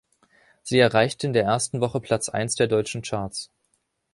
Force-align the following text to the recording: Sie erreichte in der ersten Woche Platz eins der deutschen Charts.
Sie 0.63 0.79
erreichte 0.79 1.27
in 1.27 1.33
der 1.33 1.43
ersten 1.43 1.79
Woche 1.79 2.01
Platz 2.01 2.27
eins 2.27 2.55
der 2.55 2.65
deutschen 2.65 3.03
Charts. 3.03 3.51